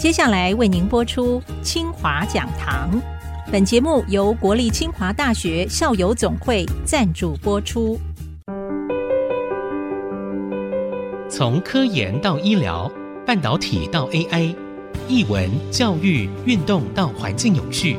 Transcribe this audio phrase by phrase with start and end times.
[0.00, 2.90] 接下来为您播出清华讲堂。
[3.52, 8.00] 本节目由国立清华大学校友总会赞助播出。
[11.28, 12.90] 从科研到医疗，
[13.26, 14.56] 半导体到 AI，
[15.06, 17.98] 译文、教育、运动到环境永续，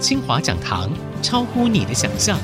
[0.00, 0.90] 清华讲堂
[1.22, 2.36] 超乎你的想象。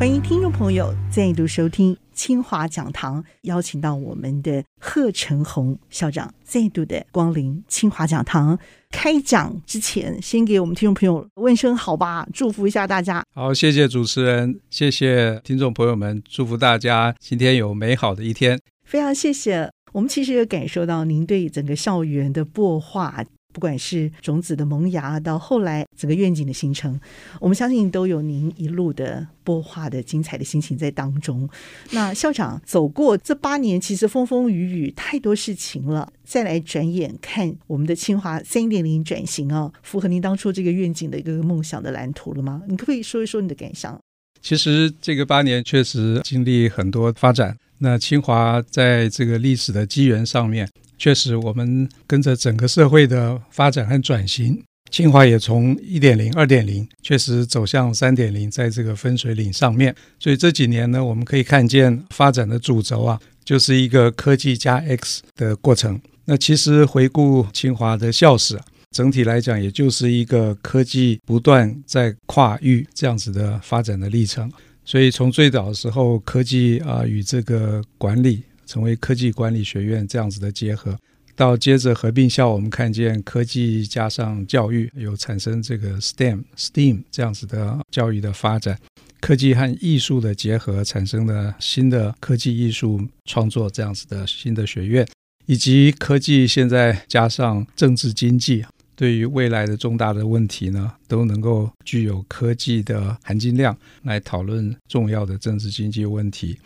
[0.00, 8.58] 欢迎听众朋友再度收听清华讲堂，邀请到我们的贺成红校长再度的光临清华讲堂。
[8.90, 13.24] 开讲之前，先给我们听众朋友问声好吧，祝福一下大家。
[13.34, 18.60] 好，谢谢主持人，谢谢听众朋友们，祝福大家今天有美好的一天。
[18.84, 23.24] 非常谢谢，我们其实也感受到您对整个校园的擘画。
[23.52, 26.98] 不管是种子的萌芽，到后来整个愿景的形成，
[27.40, 31.48] 我们相信都有您一路的播画的精彩的心情在当中。
[31.90, 36.12] 那校长走过这八年，其实风风雨雨太多事情了。
[36.24, 42.62] 再来转眼看我们的清华三点零转型啊，符合您当初这个愿景的一个梦想的蓝图了吗？
[42.66, 44.00] 你可不可以说一说你的感想？
[44.40, 47.56] 其实这个八年确实经历很多发展。
[47.78, 50.68] 那清华在这个历史的机缘上面。
[51.02, 59.92] 确实，我们跟着整个社会的发展和转型，清华也从一点零、二点零，确实走向三点零，在这个分水岭上面。
[60.20, 66.00] 所以这几年呢，我们可以看见发展的主轴啊，就是一个科技加 X 的过程。
[66.26, 74.48] 那其实回顾清华的校史啊，整体来讲，也就是一个科技不断在跨域这样子的发展的历程。
[74.84, 78.44] 所以从最早的时候，科技啊与这个管理。
[78.66, 80.98] 成为科技管理学院这样子的结合，
[81.34, 88.78] 到接着合并校，我们看见科技加上教育，有产生这个 STEM、STEAM 这样子的教育的发展，
[89.20, 95.06] 科技和艺术的结合，产生了新的科技艺术创作这样子的新的学院，
[95.46, 98.64] 以及科技现在加上政治经济，
[98.94, 106.58] 对于未来的重大的问题呢，都能够具有科技的含金量来讨论重要的政治经济问题。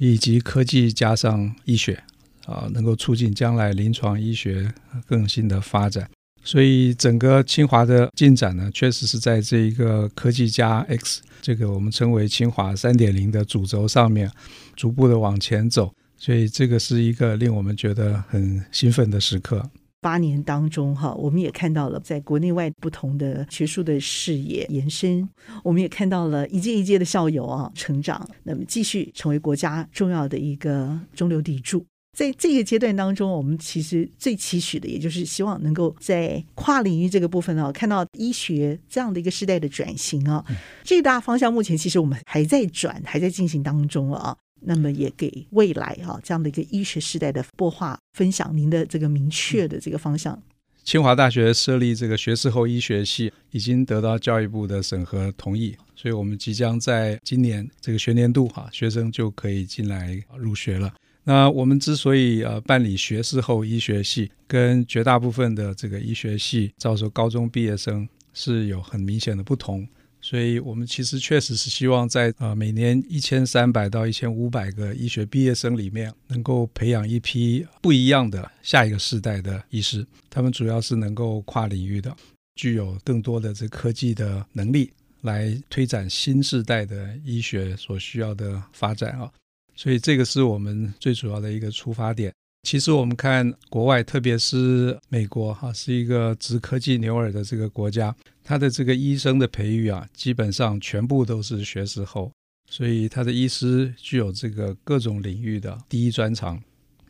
[0.00, 2.02] 以及科技加上医学，
[2.46, 4.72] 啊，能够促进将来临床医学
[5.06, 6.08] 更新的发展。
[6.42, 14.30] 所以整个清华的进展呢，确实是在这一个科技加 X 这个我们称为清华三点零的主轴上面，
[14.74, 15.92] 逐步的往前走。
[16.16, 19.70] 所以这个是一个令我们觉得很兴奋的时刻。
[20.00, 25.28] 八年当中，哈，我们也看到了在国内外不同的学术的视野延伸，
[25.62, 31.84] 我们也看到了一届一届的校友啊成长，那么继续成为国家重要的一个中流砥柱。
[32.16, 40.44] 在这个阶段当中，我们其实最期许的，也就是希望能够在跨领域这个部分啊，看到医学这样的一个时代的转型啊，
[40.82, 44.36] 这个大方向目前其实我们还在转，还在进行当中啊。
[44.62, 50.40] 那么也给未来哈、啊、这样的一个医学时代的播化分享您的这个明确的这个方向。
[50.82, 60.92] 清华大学设立这个学士后医学系已经得到教育部的审核同意，所以我们即将在今年这个学年度哈、学生就可以进来入学了。
[61.22, 69.86] 那我们之所以呃办理学士后医学系，跟绝大部分的这个医学系招收高中毕业生是有很明显的不同。
[70.22, 80.06] 所以我们其实确实是希望在呃每年一千三百到一千五百个医学毕业生里面，能够培养一批不一样的下一个世代的医师。
[80.28, 82.14] 他们主要是能够跨领域的，
[82.56, 84.92] 具有更多的这科技的能力，
[85.22, 89.30] 来推展新世代的医学所需要的发展啊。
[89.74, 92.30] 所以这个是我们最主要的一个出发点。
[92.68, 98.14] 其实我们看国外，特别是美国哈，是一个直科技牛耳的这个国家。
[98.42, 102.32] 他的这个医生的培育啊，基本上全部都是学士后，
[102.70, 106.60] 所以他的医师具有这个各种领域的第一专长，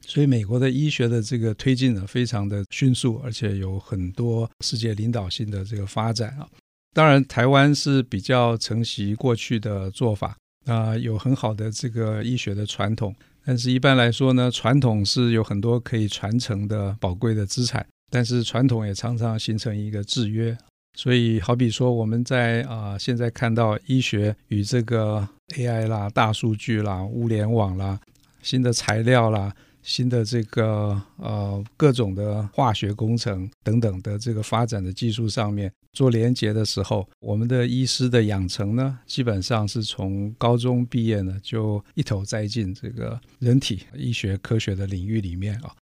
[0.07, 6.49] 所以美国的医学的这个推进呢，非常的迅速，而且有很多世界领导性的这个发展啊。
[6.93, 10.37] 当然，台湾是比较承袭过去的做法
[10.67, 13.15] 啊，有很好的这个医学的传统，
[13.45, 20.59] 但是一般来说呢，传统是有很多可以传承的宝贵的资产，但是传统也常常形成一个制约。
[20.95, 27.99] 所以，好比说，我们在啊、现在看到医学与这个 AI 啦、大数据啦、物联网啦、
[28.43, 45.73] 新的材料啦、新的这个呃各种的化学工程等等的这个发展的技术上面做连接的时候，我们的医师的养成呢，基本上是从高中毕业呢就一头栽进这个人体医学科学的领域里面啊，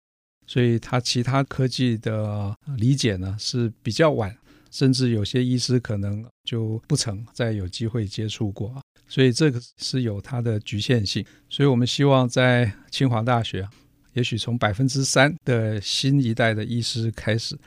[0.47, 4.37] 所以他其他科技的理解呢是比较晚。
[4.71, 11.25] 甚至有些医师可能就不曾再有机会接触过啊，所以这个是有它的局限性。
[11.49, 13.69] 所以我们希望在清华大学，
[14.13, 17.59] 也许从百分之三的新一代的医师开始，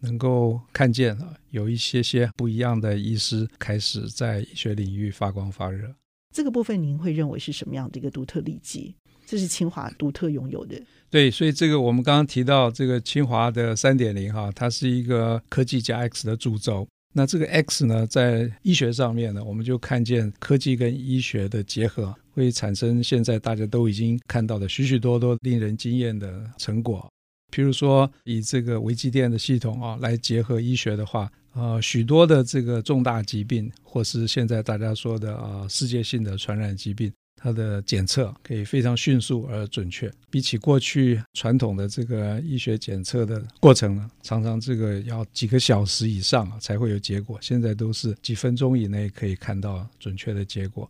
[0.00, 5.94] 能够看见啊，有一些些不一样的医师开始在医学领域发光发热。
[6.34, 8.94] 这个部分您会认为是什么样的一个独特利基？
[9.26, 10.82] 这是清华独特拥有的。
[11.12, 16.88] 对，所以这个我们刚刚提到这个清华的三点零哈，它是一个科技加 X 的主轴。
[17.12, 27.06] 那这个 X 呢，在医学上面呢，我们就看见科技跟医学的结合，会产生现在大家都已经看到的许许多多令人惊艳的成果。
[27.54, 37.12] 譬如说，以这个微机电的系统啊来结合医学的话，呃，许多的这个重大疾病，或是现在大家说的啊世界性的传染疾病。
[37.42, 50.88] 它的检测可以非常迅速而准确，比起过去传统的这个医学检测的过程呢，常常这个要几个小时以上啊才会有结果，现在都是几分钟以内可以看到准确的结果。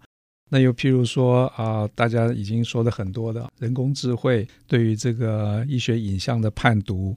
[0.51, 7.17] 那又譬如说啊，大家已经说的很多的人工智慧对于这个医学影像的判读，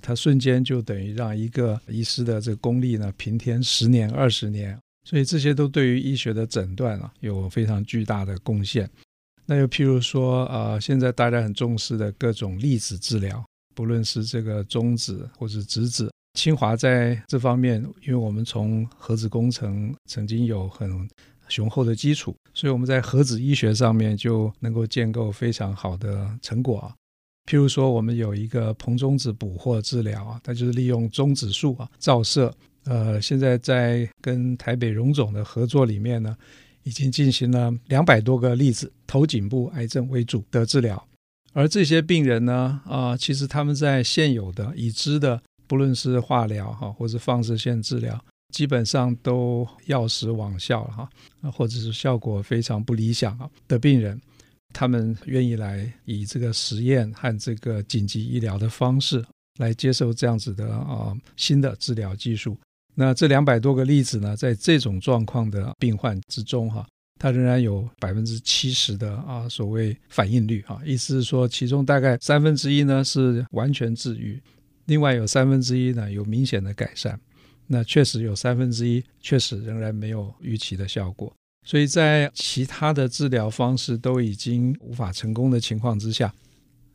[0.00, 4.76] 它瞬间就等于让一个医师的这个功力呢平添十年、二十年。
[5.04, 8.88] 所以这些都对于医学的诊断啊有非常巨大的贡献。
[9.44, 13.44] 那又譬如说，呃，现在大家很重视的各种粒子治疗，
[13.74, 21.08] 不论是这个中子或是质子，清华在这方面，因为我们从核子工程曾经有很
[21.48, 26.94] 雄厚的基础，所以我们在核子医学上面就能够建构非常好的成果啊。
[27.50, 32.54] 譬如说，我们有一个硼中子捕获治疗啊，它就是利用中子束啊照射。
[32.84, 36.36] 呃，现在在跟台北荣总的合作里面呢，
[36.82, 41.06] 已经进行了两百多个例子，头颈部癌症为主的治疗。
[41.52, 48.18] 而这些病人呢，啊、其实他们在现有的已知的，不论是化疗哈，或是放射线治疗，
[48.52, 51.10] 基本上都药石罔效了哈，
[51.52, 54.20] 或者是效果非常不理想啊的病人，
[54.72, 59.24] 他们愿意来以这个实验和这个紧急医疗的方式
[59.58, 62.58] 来接受这样子的啊、新的治疗技术。
[62.94, 66.86] 那这两百多个例子呢，在这种状况的病患之中，哈，
[67.18, 74.40] 它仍然有百分之七十的啊所谓反应率啊，意思是说，其中大概三分之一呢是完全治愈，
[74.86, 77.18] 另外有三分之一呢有明显的改善。
[77.66, 81.32] 那确实有三分之一确实仍然没有预期的效果。
[81.64, 86.30] 所以在其他的治疗方式都已经无法成功的情况之下，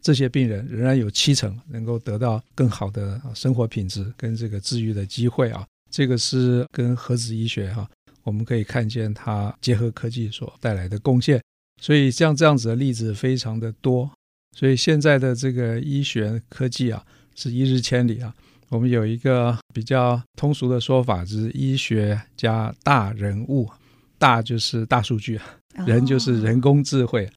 [0.02, 5.66] 这些病人仍然有七成能够得到更好的生活品质跟这个治愈的机会啊。
[5.90, 7.88] 这个是跟核子医学哈，
[8.24, 11.42] 我们可以看见它结合科技所带来的贡献。
[11.82, 14.10] 所以像这样子的例子非常的多。
[14.56, 17.06] 所以现在的这个医学科技啊，
[17.36, 18.34] 是一日千里啊。
[18.70, 23.70] 我们有一个比较通俗的说法，就是医学加大人物，
[24.18, 25.40] 大就是大数据，
[25.86, 27.30] 人就是人工智慧，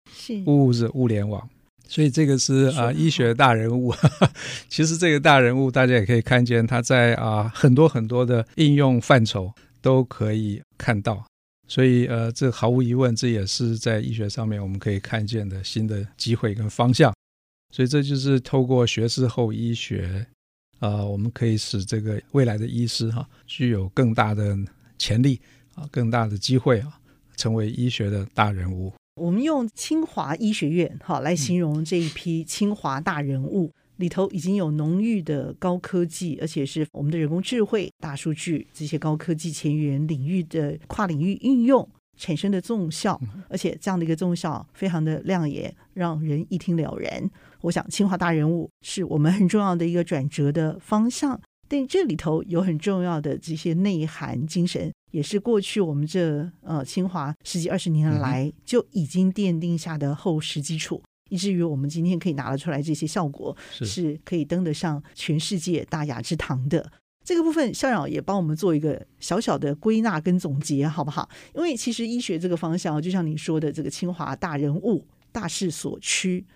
[0.47, 1.49] 物是物联网。
[1.91, 3.93] 所以这个是啊、呃，医学大人物。
[4.71, 9.53] 其实这个大人物，大家也可以看见他在啊、呃、很多很多的应用范畴
[9.83, 11.27] 都可以看到。
[11.67, 17.13] 所以呃，这毫无疑问，这也是在医学上面我们可以看见的新的机会跟方向。
[17.75, 20.25] 所以这就是透过学士后医学
[20.79, 24.57] 啊、呃，我们可以使这个未来的医师哈、啊，具有更大的
[24.97, 25.41] 潜力
[25.75, 26.93] 啊，更大的机会啊，
[27.37, 28.93] 成为医学的大人物。
[29.21, 41.87] 我们用清华医学院哈来形容这一批清华大人物，里头已经有浓郁的高科技，而且是我们的人工智慧、大数据这些高科技前沿领域的跨领域应用
[42.17, 47.31] 产生的综效，而且这样的一个综效非常的亮眼，让人一听了然。
[47.61, 51.39] 我想清华大人物是我们很重要的一个转折的方向。
[51.69, 66.93] 但这里头有很重要的这些内涵精神，也是过去我们这呃清华十几二十年来就已经奠定下的厚实基础，以至于我们今天可以拿得出来这些效果，是可以登得上全世界大雅之堂的。
[67.23, 71.29] 这个部分，校长也帮我们做一个小小的归纳跟总结，好不好？
[71.55, 76.47] 因为其实医学这个方向，就像你说的，这个清华大人物大势所趋，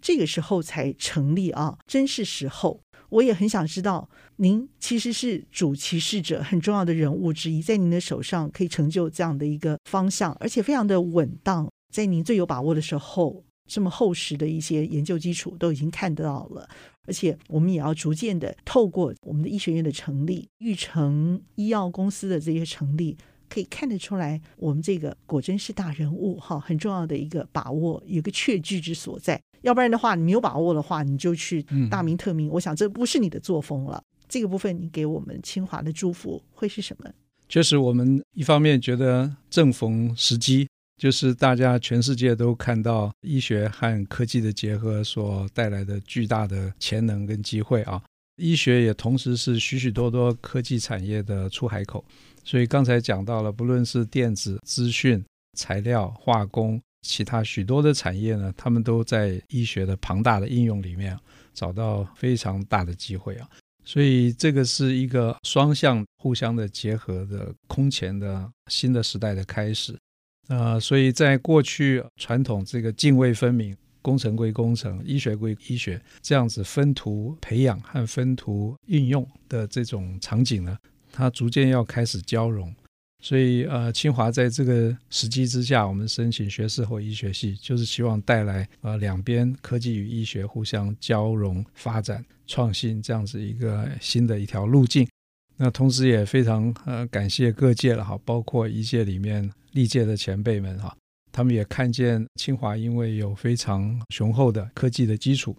[0.00, 2.80] 这个时候才成立啊，真是时候。
[3.08, 11.68] 我也很想知道，您其实是主启示者很重要的人物之一，在您的手上可以成就这样的一个方向，而且非常的稳当。
[11.92, 16.68] 在您最有把握的时候，这么厚实的一些研究基础都已经看得到了，
[17.06, 23.16] 而且我们也要逐渐的透过我们的医学院的成立、育成医药公司的这些成立，
[23.48, 29.40] 可以看得出来，我们这个果真是大人物哈，很重要的一个把握，有个确据之所在。
[29.62, 32.48] 要不然的话，你没有把握的话，你就去大名特名。
[32.48, 34.02] 嗯、我想这不是你的作风了。
[34.28, 37.10] 这个部分，你给我们清华的祝福会是什么？
[37.48, 40.68] 确实，我们一方面觉得正逢时机，
[41.00, 48.02] 就是大家全世界都看到医学和科技的结合所带来的巨大的潜能跟机会啊。
[48.36, 52.04] 医学也同时是许许多多科技产业的出海口，
[52.46, 55.22] 所以刚才讲到了，不论是电子、资讯、
[55.58, 61.18] 材料、化工，其他许多的产业呢，他们都在医学的庞大的应用里面
[61.52, 63.48] 找到非常大的机会啊。
[63.84, 69.98] 所以这个是一个双向互相的结合的空前的新的时代的开始。
[70.46, 80.78] 呃，所以在过去传统这个泾渭分明、工程归工程、医学归医学这样子分图培养和分图运用的这种场景呢，
[81.16, 82.74] 它逐渐要开始交融。
[83.22, 95.08] 所以，呃，清华在这个时机之下，我们申请学士后医学系，就是希望带来呃两边科技与医学互相交融、发展、创新这样子一个新的一条路径。
[95.56, 100.94] 那同时也非常呃感谢各界了哈，包括医界里面历届的前辈们哈，
[101.32, 105.56] 他们也看见清华因为有非常雄厚的科技的基础，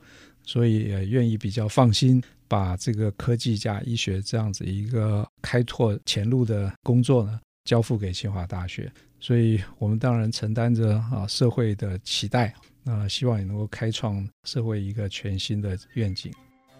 [0.47, 8.89] 所以也愿意比较放心把这个科技加医学这样子一个开拓前路的工作呢交付给清华大学，
[9.19, 16.31] 所以我们当然承担着啊社会的期待，那希望也能够开创社会一个全新的愿景。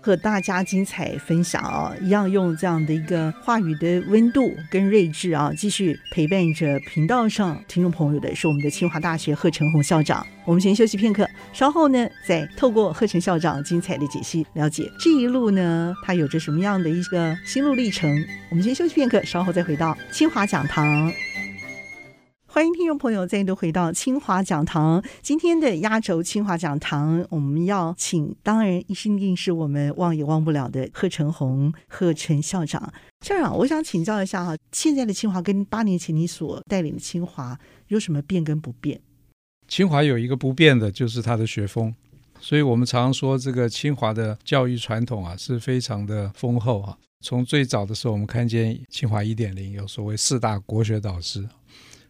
[0.07, 10.25] 和大家精彩分享啊，一样用这样的一个话语的温度跟睿智啊，继续陪伴着频道上听众朋友的是我们的清华大学贺成红校长。
[10.45, 18.09] 我们先休息片刻，稍后呢再透过贺成校长精彩的解析，了解这一路呢他有着什么样的一个心路历程。
[18.49, 21.11] 我们先休息片刻，稍后再回到清华讲堂。
[22.57, 24.99] 欢迎听众朋友再度回到清华讲堂。
[25.21, 32.91] 今天的压轴清华讲堂，我们要请，当然一定是我们忘也忘不了的贺成红贺成校长。
[33.21, 37.55] 校长，我想请教一下哈，现在的清华跟八年前你所带领的清华
[37.89, 38.99] 有什么变跟不变？
[39.67, 41.93] 清华有一个不变的，就是它的学风。
[42.39, 46.97] 所以我们常说，这个清华的教育传统啊，是非常的丰厚啊。
[47.23, 51.47] 从最早的时候，我们看见清华一点零有所谓四大国学导师。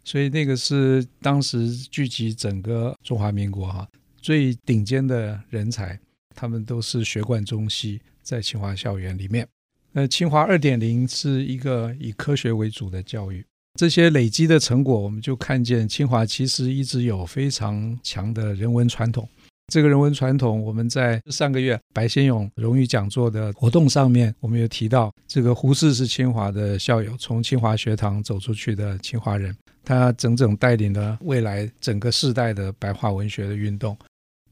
[0.07, 3.85] 所以那个是当时聚集整个中华民国哈
[4.21, 5.99] 最顶尖的人才，
[6.33, 9.45] 他们都是学贯中西，在清华校园里面。
[9.91, 13.45] 那清华二点零是一个以科学为主的教育，
[13.77, 19.27] 这些累积的成果，我们就看见清华其实一直有非常强的人文传统。
[19.73, 33.97] 这个人文传统，我们在上个月白先勇荣誉讲座的活动上面，我们有提到，这个胡适是清华的校友，从清华学堂走出去的清华人，他整整带领了未来整个世代的白话文学的运动。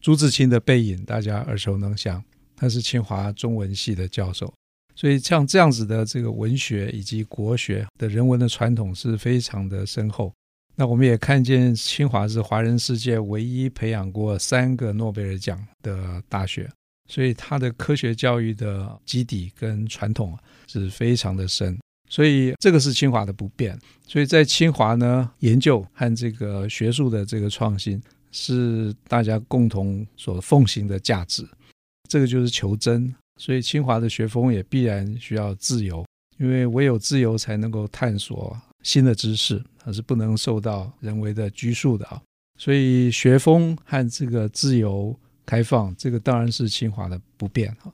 [0.02, 2.22] 朱自清的背影，大家耳熟能详，
[2.54, 4.54] 他是清华中文系的教授，
[4.96, 10.34] 所以像这样子的这个文学以及国学的人文的传统是非常的深厚。
[10.76, 16.70] 那我们也看见清华是华人世界唯一培养过三个诺贝尔奖的大学，
[17.10, 21.80] 所以它的科学教育的基底跟传统是非常的深，
[22.10, 23.80] 所以这个是清华的不变。
[24.06, 28.02] 所以在清华呢，研究和这个学术的这个创新
[28.32, 31.48] 是大家共同所奉行的价值，
[32.10, 33.14] 这个就是求真。
[33.40, 36.06] 所以清华的学风也必然需要自由，
[36.38, 38.58] 因为唯有自由才能够探索。
[38.84, 42.20] 新的知识，它是不能受到人为的拘束的啊，
[42.58, 45.16] 所以学风和这个自由
[45.46, 47.94] 开放，这个当然是清华的不变啊。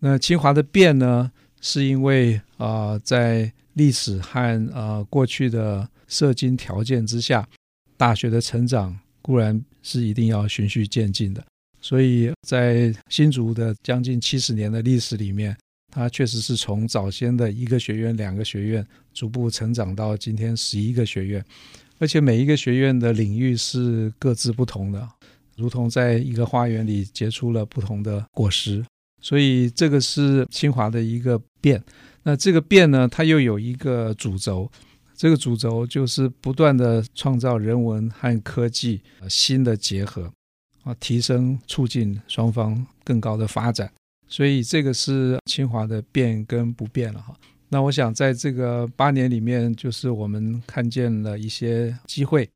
[0.00, 1.30] 那清华的变呢，
[1.60, 7.48] 是因为啊、在历史和呃过去的社经条件之下，
[7.96, 11.44] 大学的成长固然是一定要循序渐进的，
[11.80, 15.56] 所以在新竹的将近七十年的历史里面。
[15.94, 21.44] 它确实是从早先的一个学院、两个学院，逐步成长到今天十一个学院，
[22.00, 25.08] 而且每一个学院的领域是各自不同的，
[25.56, 28.84] 如同在一个花园里结出了不同的果实。
[29.20, 31.82] 所以这个是清华的一个变。
[32.24, 34.68] 那这个变呢，它又有一个主轴，
[35.16, 40.30] 这个主轴就是不断地创造人文和科技新的结合，
[40.82, 43.90] 啊，提升、促进双方更高的发展。
[44.34, 47.32] 所以这个是清华的变跟不变了哈。
[47.68, 52.50] 那我想在这个八年里面，就是我们看见了一些机会，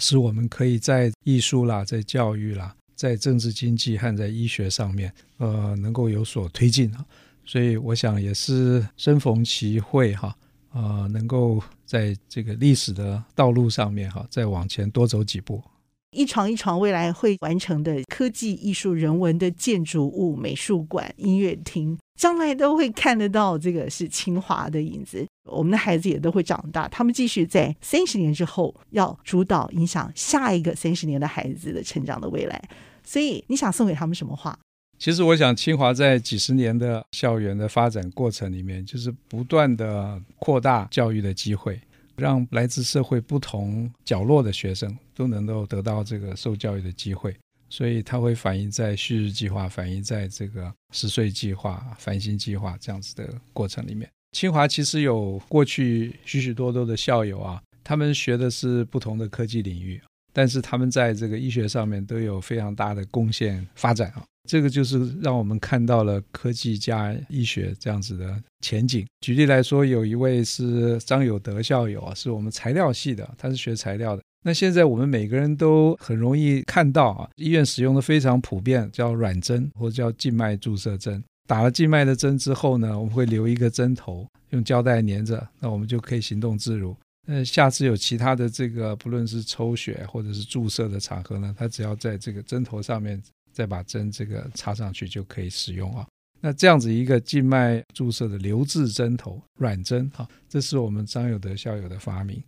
[0.00, 7.06] 使我们可以在艺术啦、在教育啦、在政治经济和在医学上面，呃，能够有所推进哈。
[7.44, 10.36] 所以我想也是生逢其会哈，
[10.72, 15.62] 呃，能够在这个历史的道路上面哈，再往前多走几步。
[16.10, 25.24] 一幢一幢未来会完成的科技、艺术、人文的建筑物、美术馆、音乐厅，将来都会看得到这个是清华的影子。
[25.44, 32.60] 我们的孩子也都会长大，他们继续在三十年之后要主导影响下一个三十年的孩子的成长的未来。
[33.04, 34.58] 所以，你想送给他们什么话？
[34.98, 41.80] 其实，我想清华在几十年的校园的发展过程里面，就是不断的扩大教育的机会，
[42.20, 47.34] 让来自社会不同角落的学生都能够得到这个受教育的机会。
[47.70, 54.10] 所以，它会反映在旭日计划，反映在这个十岁计划、繁星计划这样子的过程里面。
[54.32, 60.00] 清华其实有过去许许多多的校友啊，他们学的是不同的科技领域，
[60.32, 64.22] 但是他们在这个医学上面都有非常大的贡献发展啊。
[64.48, 69.06] 这个就是让我们看到了科技加医学这样子的前景。
[69.20, 74.22] 举例来说，有一位是张友德校友啊，是我们材料系的，他是学材料的。
[74.42, 81.22] 那现在我们每个人都很容易看到啊，医院使用的非常普遍，叫软针或者叫静脉注射针。
[81.46, 86.96] 打了静脉的针之后呢，我们会留一个针头，用胶带粘着，那我们就可以行动自如。
[87.32, 93.22] 那下次有其他的这个，不论是抽血或者是注射的场合呢，它只要在这个针头上面
[93.52, 96.04] 再把针这个插上去就可以使用啊。
[96.40, 102.42] 那这样子一个静脉注射的留置针头软针啊，这是我们张友德校友的发明。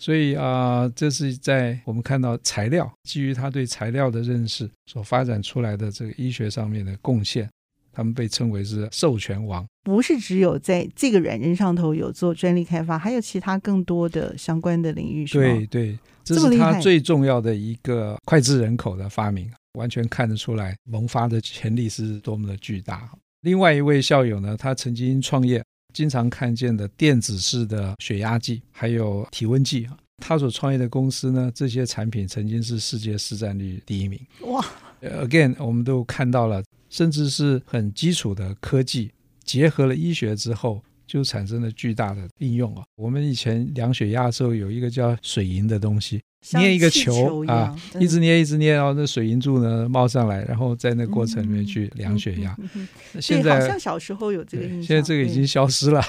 [0.00, 7.48] 所以啊、这是在我们看到材料基于他对材料的认识所发展出来的这个医学上面的贡献，
[7.94, 9.64] 他们被称为是授权王。
[9.84, 15.44] 不是只有在这个软件上头有做专利开发，还有其他更多的相关的领域是吗？
[15.44, 23.08] 对对，这是他最重要的一个脍炙人口的发明，完全看得出来萌发的潜力是多么的巨大。
[23.42, 25.62] 另外一位校友呢，他曾经创业。
[25.92, 34.18] 经常看见的电子式的血压计，还有体温计啊，他所创业的公司呢，这些产品曾经是世界市占率第一名。
[34.40, 34.60] 哇
[35.00, 36.60] ！Again，我们都看到了，
[36.94, 39.10] 甚至是很基础的科技
[39.42, 42.84] 结合了医学之后，就产生了巨大的应用啊。
[42.94, 46.20] 我们以前量血压的时候，有一个叫水银的东西。
[46.52, 52.56] 捏一个球啊，一直捏，一直捏，然后那水银柱呢冒上来，然后在那过程里面去量血压。
[53.18, 56.00] 现在好像小时候有这个印象，现在这个已经消失了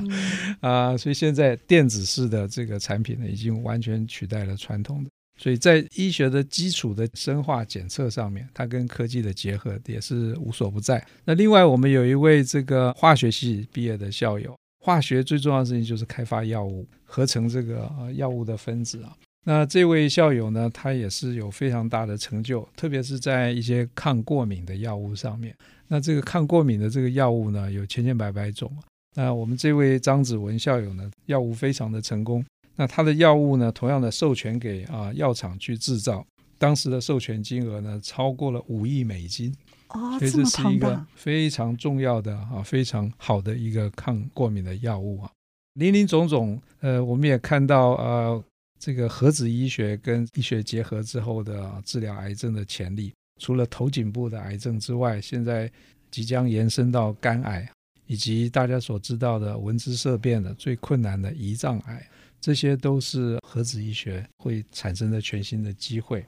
[0.62, 5.10] 啊，所以现在电子式的这个产品呢，已经完全取代了传统的。
[5.42, 11.04] 所以在医学的基础的生化检测上面，它跟科技的结合也是无所不在。
[11.24, 19.12] 那另外，我们有一位这个化学系毕业的校友，化学最重要的事情就是开发药物，合成这个呃药物的分子啊。
[19.44, 25.52] 那这位校友呢，他也是有非常大的成就，特别是在一些抗过敏的药物上面。
[25.88, 28.72] 那这个抗过敏的这个药物呢，有千千百百种。
[29.16, 32.44] 那我们这位张子文校友呢，药物非常的成功。
[32.76, 36.26] 那它的药物呢，同样的授权给啊药厂去制造，
[36.58, 39.54] 当时的授权金额呢，超过了五亿美金。
[39.88, 45.30] 哦，所以这是一个非常重要的啊，非常好的一个抗过敏的药物啊。
[45.74, 48.44] 林林总总，呃，我们也看到呃。
[48.84, 55.70] 这个核子医学跟医学结合之后的治疗癌症的潜力，除了头颈部的癌症之外，现在
[56.10, 57.70] 即将延伸到肝癌，
[58.08, 62.04] 以及大家所知道的闻之色变的最困难的胰脏癌，
[62.42, 66.22] 这些都是核子医学会产生的全新的机会。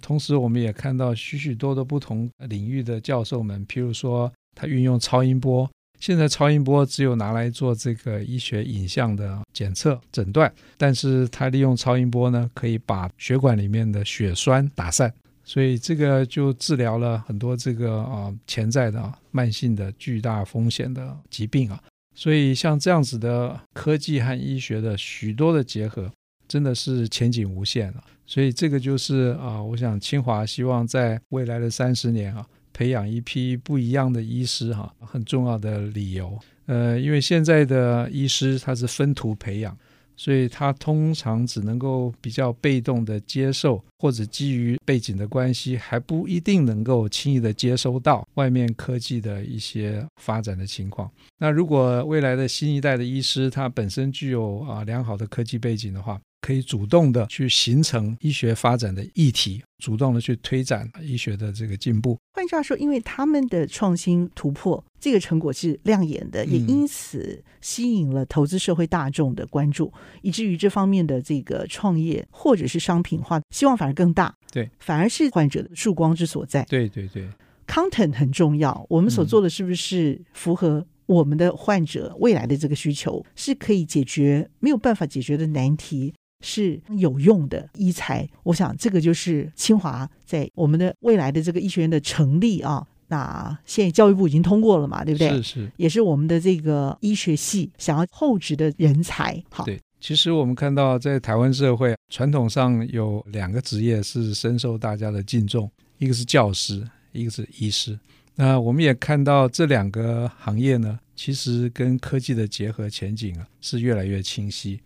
[0.00, 5.70] 同时，我们也看到许许多多不同领域的教授们，譬如说他运用超音波。
[6.00, 15.12] 现在超音波只有拿来做这个医学影像的检测诊断，但是它利用超音波呢，可以把血管里面的血栓打散，
[15.44, 21.78] 所以这个就治疗了很多这个啊潜在的啊慢性的巨大风险的疾病啊。
[22.20, 26.12] 所以像这样子的科技和医学的许多的结合，
[26.46, 28.04] 真的是前景无限了。
[28.26, 32.46] 所以这个就是啊，我想清华希望在未来的三十年啊。
[32.74, 36.38] 培养一批不一样的医师，哈，很重要的理由。
[36.66, 39.74] 呃，因为现在的医师他是分途培养，
[40.20, 51.10] 所以他通常只能够比较被动的接受，或者基于背景的关系，还不一定能够轻易的接收到外面科技的一些发展的情况。
[51.38, 62.18] 那如果未来的新一代的医师他本身具有啊良好的科技背景的话，可以主动的去形成医学发展的议题，主动的去推展医学的这个进步。
[62.32, 74.34] 换句话说，因为他们的创新突破，这个成果是亮眼的，也因此吸引了投资社会大众的关注，嗯、以至于这方面的这个创业或者是商品化希望反而更大。
[74.50, 76.64] 对，反而是患者的曙光之所在。
[76.64, 77.28] 对对对
[77.66, 78.84] ，content 很重要。
[78.88, 83.22] 我们所做的是不是符合我们的患者未来的这个需求？
[83.26, 86.14] 嗯、是可以解决没有办法解决的难题？
[86.40, 95.30] 是有用的医材，我想这个就是清华在我们的未来的这个医学院的成立啊，那现在教育部已经通过了嘛，对不对？
[95.30, 99.42] 是是，也是我们的这个医学系想要厚植的人才。
[99.50, 107.98] 好，对，其实我们看到在台湾社会传统上有两个职业是深受大家的敬重，一个是教师，一个是医师。
[108.36, 114.80] 那我们也看到这两个行业呢，其实跟科技的结合前景啊是越来越清晰。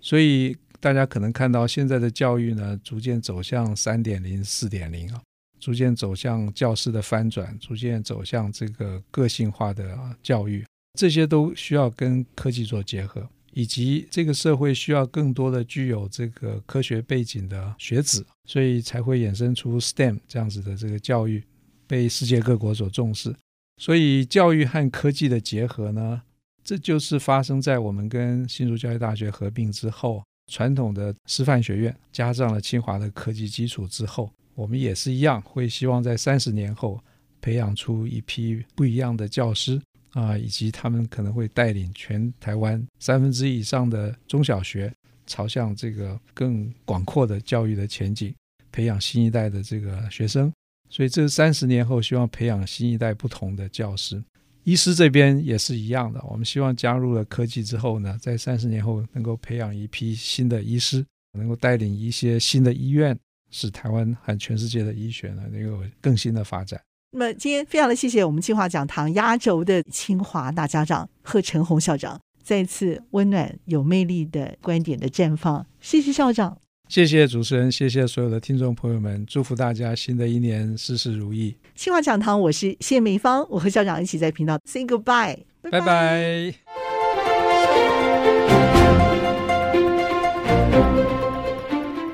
[0.00, 5.20] 所以大家可能看到现在的教育呢，逐渐走向三点零、四点零啊，
[5.58, 10.64] 逐渐走向教师的翻转，逐渐走向这个个性化的教育，
[10.98, 21.44] 这些都需要跟科技做结合，以及这个社会需要更多的具有这个科学背景的学子，所以才会衍生出 STEM 这样子的这个教育。
[21.86, 23.34] 被世界各国所重视，
[23.78, 26.22] 所以教育和科技的结合呢，
[26.62, 37.00] 这就是发生在我们跟新竹教育大学合并之后，传统的师范学院加上了清华的科技基础之后，我们也是一样，会希望在三十年后
[37.40, 44.92] 培养出一批不一样的教师啊，以及他们可能会带领全台湾三分之一以上的中小学
[45.26, 48.34] 朝向这个更广阔的教育的前景，
[48.72, 50.52] 培养新一代的这个学生。
[50.88, 54.20] 所以这三十年后，希望培养新一代不同的教师。
[54.64, 61.04] 医师这边也是一样的，我们希望加入了科技之后呢，在三十年后能够培养一批新的医师，
[61.38, 63.18] 能够带领一些新的医院，
[63.50, 66.80] 使台湾和全世界的医学呢能够有更新的发展。
[67.12, 76.58] 那么今天非常的谢谢我们清华讲堂压轴的清华大家长贺承鸿校长，再次温暖有魅力的观点的绽放，谢谢校长。
[76.90, 81.54] 谢谢主持人，谢谢所有的听众朋友们，祝福大家新的一年事事如意。
[81.76, 85.80] 清华讲堂，我是谢美芳，我和校长一起在频道 say goodbye，拜拜。
[85.80, 86.54] 拜拜。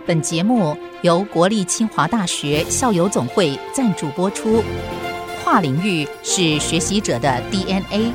[0.07, 4.63] 本节目由国立清华大学校友总会赞助播出，
[5.43, 8.13] 跨领域是学习者的 DNA。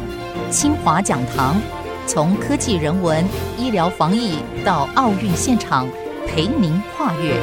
[0.51, 1.59] 清华讲堂，
[2.05, 3.25] 从科技人文、
[3.57, 5.89] 医疗防疫到奥运现场。
[6.27, 7.39] 陪您跨越。